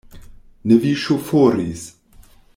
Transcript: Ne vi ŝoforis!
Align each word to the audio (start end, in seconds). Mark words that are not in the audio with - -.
Ne 0.71 0.77
vi 0.85 0.95
ŝoforis! 1.03 1.87